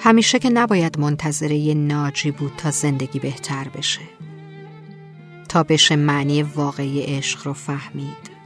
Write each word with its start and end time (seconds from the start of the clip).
همیشه 0.00 0.38
که 0.38 0.50
نباید 0.50 0.98
منتظر 0.98 1.50
یه 1.50 1.74
ناجی 1.74 2.30
بود 2.30 2.52
تا 2.56 2.70
زندگی 2.70 3.18
بهتر 3.18 3.68
بشه. 3.68 4.00
تا 5.48 5.62
بشه 5.62 5.96
معنی 5.96 6.42
واقعی 6.42 7.02
عشق 7.02 7.46
رو 7.46 7.52
فهمید. 7.52 8.38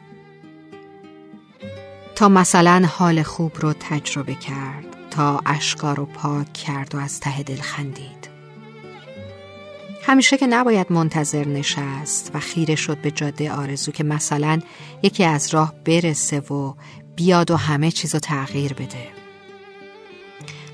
تا 2.14 2.28
مثلا 2.28 2.88
حال 2.92 3.22
خوب 3.22 3.52
رو 3.60 3.72
تجربه 3.72 4.34
کرد 4.34 4.86
تا 5.10 5.40
اشکا 5.46 5.92
رو 5.92 6.06
پاک 6.06 6.52
کرد 6.52 6.94
و 6.94 6.98
از 6.98 7.20
ته 7.20 7.42
دل 7.42 7.60
خندید. 7.60 8.28
همیشه 10.02 10.38
که 10.38 10.46
نباید 10.46 10.92
منتظر 10.92 11.48
نشست 11.48 12.30
و 12.34 12.40
خیره 12.40 12.74
شد 12.74 12.98
به 12.98 13.10
جاده 13.10 13.52
آرزو 13.52 13.92
که 13.92 14.04
مثلا 14.04 14.60
یکی 15.02 15.24
از 15.24 15.54
راه 15.54 15.74
برسه 15.84 16.40
و 16.40 16.74
بیاد 17.16 17.50
و 17.50 17.56
همه 17.56 17.90
چیزو 17.90 18.18
تغییر 18.18 18.72
بده. 18.72 19.21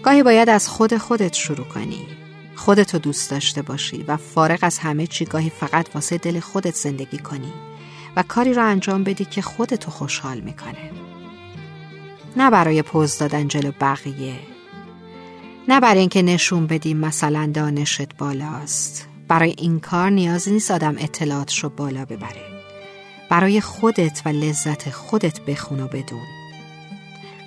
گاهی 0.03 0.23
باید 0.23 0.49
از 0.49 0.69
خود 0.69 0.97
خودت 0.97 1.35
شروع 1.35 1.67
کنی. 1.67 2.07
خودتو 2.57 2.99
دوست 2.99 3.31
داشته 3.31 3.63
باشی 3.63 4.05
و 4.09 4.17
فارغ 4.17 4.59
از 4.63 4.79
همه 4.79 5.07
چی 5.07 5.25
گاهی 5.25 5.51
فقط 5.51 5.89
واسه 5.95 6.19
دل 6.19 6.41
خودت 6.41 6.75
زندگی 6.75 7.19
کنی 7.19 7.53
و 8.17 8.23
کاری 8.23 8.55
رو 8.55 8.65
انجام 8.65 9.05
بدی 9.05 9.25
که 9.25 9.43
خودتو 9.43 9.91
خوشحال 9.91 10.41
می‌کنه. 10.41 10.91
نه 12.37 12.51
برای 12.51 12.83
پوز 12.83 13.19
دادن 13.19 13.49
جلو 13.49 13.73
بقیه 13.81 14.35
نه 15.69 15.81
برای 15.81 16.01
اینکه 16.01 16.23
نشون 16.23 16.67
بدی 16.67 16.95
مثلا 16.95 17.51
دانشت 17.55 18.17
بالاست. 18.19 19.09
برای 19.29 19.55
این 19.59 19.81
کار 19.81 20.11
نیازی 20.11 20.51
نیست 20.51 20.71
آدم 20.71 20.95
اطلاعاتش 20.99 21.65
رو 21.65 21.69
بالا 21.69 22.05
ببره. 22.05 22.63
برای 23.31 23.61
خودت 23.61 24.23
و 24.25 24.29
لذت 24.29 24.91
خودت 24.91 25.41
بخون 25.41 25.81
و 25.81 25.89
بدون. 25.89 26.27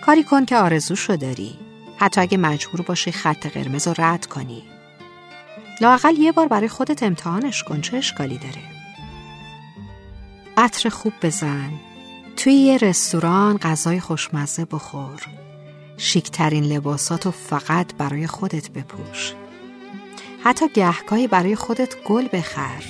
کاری 0.05 0.23
کن 0.23 0.45
که 0.45 0.57
آرزوشو 0.57 1.15
داری. 1.15 1.70
حتی 2.01 2.21
اگه 2.21 2.37
مجبور 2.37 2.81
باشی 2.81 3.11
خط 3.11 3.47
قرمز 3.47 3.87
رو 3.87 3.93
رد 3.97 4.25
کنی. 4.25 4.63
لاقل 5.81 6.15
یه 6.17 6.31
بار 6.31 6.47
برای 6.47 6.67
خودت 6.67 7.03
امتحانش 7.03 7.63
کن 7.63 7.81
چه 7.81 7.97
اشکالی 7.97 8.37
داره؟ 8.37 8.61
عطر 10.57 10.89
خوب 10.89 11.13
بزن. 11.21 11.71
توی 12.37 12.53
یه 12.53 12.77
رستوران 12.77 13.57
غذای 13.57 13.99
خوشمزه 13.99 14.65
بخور. 14.65 15.21
شیکترین 15.97 16.63
لباساتو 16.63 17.31
فقط 17.31 17.95
برای 17.95 18.27
خودت 18.27 18.69
بپوش. 18.69 19.33
حتی 20.43 20.69
گهگاهی 20.69 21.27
برای 21.27 21.55
خودت 21.55 22.03
گل 22.03 22.27
بخر. 22.33 22.83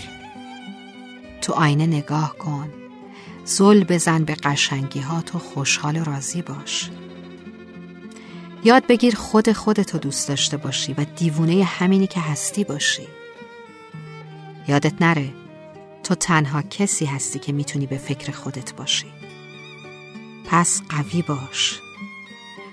تو 1.41 1.53
آینه 1.53 1.85
نگاه 1.85 2.35
کن. 2.37 2.69
زل 3.45 3.83
بزن 3.83 4.23
به 4.23 4.35
قشنگی 4.35 4.99
ها 4.99 5.21
تو 5.21 5.39
خوشحال 5.39 5.97
و 5.97 6.03
راضی 6.03 6.41
باش. 6.41 6.89
یاد 8.63 8.87
بگیر 8.87 9.15
خود 9.15 9.51
خودتو 9.51 9.97
دوست 9.97 10.27
داشته 10.27 10.57
باشی 10.57 10.93
و 10.93 11.05
دیوونه 11.15 11.63
همینی 11.63 12.07
که 12.07 12.19
هستی 12.19 12.63
باشی. 12.63 13.07
یادت 14.67 15.01
نره 15.01 15.33
تو 16.03 16.15
تنها 16.15 16.61
کسی 16.61 17.05
هستی 17.05 17.39
که 17.39 17.51
می‌تونی 17.51 17.85
به 17.85 17.97
فکر 17.97 18.31
خودت 18.31 18.73
باشی. 18.73 19.07
پس 20.45 20.81
قوی 20.89 21.21
باش. 21.21 21.79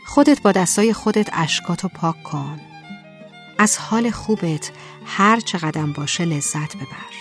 خودت 0.06 0.42
با 0.42 0.52
دستای 0.52 0.92
خودت 0.92 1.28
اشکاتو 1.32 1.88
پاک 1.88 2.22
کن. 2.22 2.60
از 3.58 3.78
حال 3.78 4.10
خوبت 4.10 4.72
هر 5.06 5.40
چه 5.40 5.58
قدم 5.58 5.92
باشه 5.92 6.24
لذت 6.24 6.76
ببر. 6.76 7.14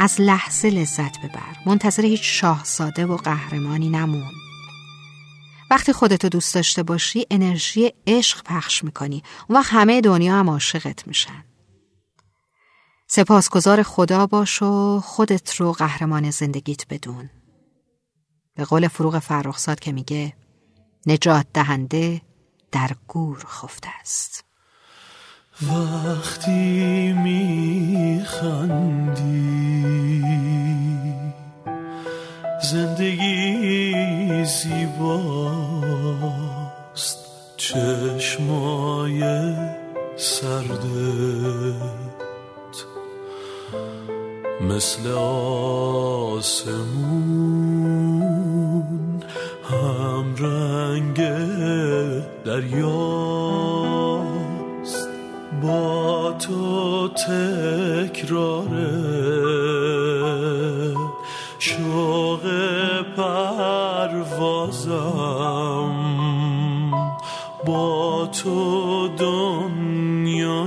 از 0.00 0.20
لحظه 0.20 0.70
لذت 0.70 1.18
ببر. 1.18 1.56
منتظر 1.66 2.04
هیچ 2.04 2.22
شاهزاده 2.24 3.06
و 3.06 3.16
قهرمانی 3.16 3.88
نمون. 3.88 4.49
وقتی 5.70 5.92
خودتو 5.92 6.28
دوست 6.28 6.54
داشته 6.54 6.82
باشی 6.82 7.26
انرژی 7.30 7.92
عشق 8.06 8.42
پخش 8.42 8.84
می‌کنی. 8.84 9.22
اون 9.48 9.58
وقت 9.58 9.72
همه 9.72 10.00
دنیا 10.00 10.34
هم 10.34 10.50
عاشقت 10.50 11.06
میشن. 11.06 11.44
سپاسگزار 13.06 13.82
خدا 13.82 14.26
باش 14.26 14.62
و 14.62 15.00
خودت 15.00 15.54
رو 15.54 15.72
قهرمان 15.72 16.30
زندگیت 16.30 16.86
بدون. 16.90 17.30
به 18.54 18.64
قول 18.64 18.88
فروغ 18.88 19.18
فرخزاد 19.18 19.80
که 19.80 19.92
میگه 19.92 20.32
نجات 21.06 21.46
دهنده 21.54 22.22
در 22.72 22.90
گور 23.08 23.44
خفته 23.46 23.88
است. 24.00 24.44
وقتی 25.62 27.12
میخندی 27.12 28.50
زندگی 32.70 34.44
زیباست. 34.44 34.78
چشمای 37.56 39.20
سردت. 40.16 40.80
مثل 44.60 45.10
آسمون 45.10 46.60
هم 49.70 50.36
رنگ 50.38 51.18
دریاست. 52.44 53.50
با 55.62 56.32
تو 56.38 57.08
تکراره 57.08 58.80
پروازم 65.50 66.90
با 67.66 68.26
تو 68.26 69.08
دنیایی 69.08 70.64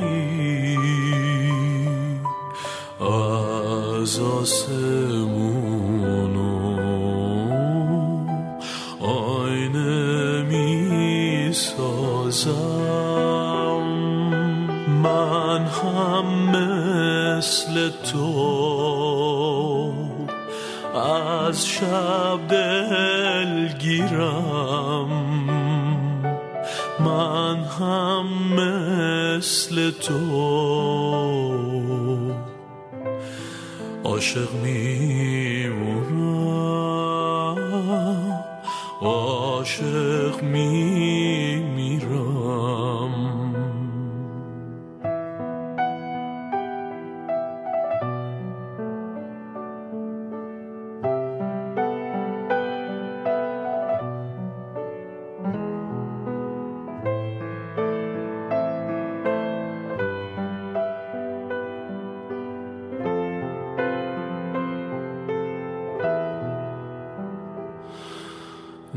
از 3.02 4.20
آسمون 4.20 5.24
آینه 9.00 10.42
می 10.44 11.54
سازم 11.54 12.54
من 15.04 15.66
هم 15.66 16.26
مثل 16.52 17.90
تو 17.90 19.33
از 20.96 21.68
شب 21.68 22.48
دلگیرم 22.50 23.94
من 27.00 27.64
هم 27.64 28.26
مثل 28.54 29.92
تو 29.92 30.14
عاشق 34.04 34.54
میمونم. 34.64 35.94
عاشق 39.02 40.42
میمیرم 40.42 40.93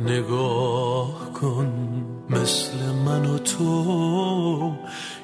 نگاه 0.07 1.33
کن 1.41 1.73
مثل 2.31 2.77
من 3.07 3.27
و 3.27 3.39
تو. 3.39 4.73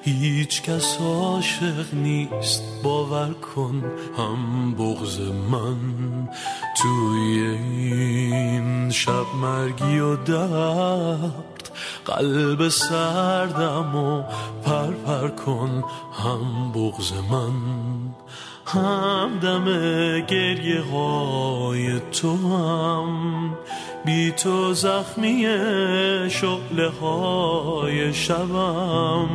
هیچ 0.03 0.63
کس 0.63 0.99
عاشق 1.01 1.95
نیست 1.95 2.63
باور 2.83 3.33
کن 3.33 3.85
هم 4.19 4.75
بغز 4.75 5.21
من. 5.51 6.29
توی 6.77 7.41
این 7.43 8.91
شب 8.91 9.27
مرگی 9.43 9.99
و 9.99 10.17
درد 10.17 11.71
قلب 12.05 12.69
سردم 12.69 13.97
و 13.97 14.23
پرپر 14.65 15.29
کن 15.29 15.85
هم 16.13 16.73
بغز 16.73 17.13
من. 17.13 17.53
هم 18.67 19.39
دم 19.43 19.65
گریه 20.27 20.83
های 20.83 22.01
تو 22.01 22.37
هم 22.37 23.55
بی 24.05 24.33
تو 24.33 24.75
زخمی 24.75 25.47
شعله 26.31 26.89
های 26.89 28.15
شبم. 28.15 29.29